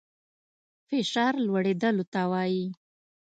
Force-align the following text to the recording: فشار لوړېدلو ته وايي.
فشار 0.87 1.33
لوړېدلو 1.45 2.05
ته 2.13 2.21
وايي. 2.31 2.65